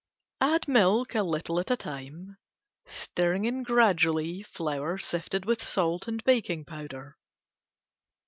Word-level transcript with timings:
Add 0.41 0.67
milk 0.67 1.13
little 1.13 1.59
at 1.59 1.69
a 1.69 1.77
time, 1.77 2.35
stirring 2.87 3.45
in 3.45 3.61
gradually 3.61 4.41
flour 4.41 4.97
sifted 4.97 5.45
with 5.45 5.61
salt 5.61 6.07
and 6.07 6.23
baking 6.23 6.65
powder. 6.65 7.19